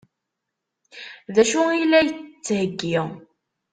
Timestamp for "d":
1.33-1.35